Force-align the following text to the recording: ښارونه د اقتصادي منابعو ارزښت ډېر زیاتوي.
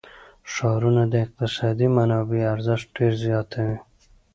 ښارونه 0.53 1.03
د 1.13 1.13
اقتصادي 1.25 1.87
منابعو 1.97 2.49
ارزښت 2.55 2.87
ډېر 2.97 3.13
زیاتوي. 3.25 3.77